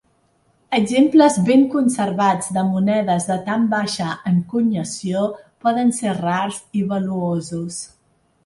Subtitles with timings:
[0.75, 5.23] Exemples ben conservats de monedes de tan baixa encunyació
[5.67, 7.83] poden ser rars i valuosos.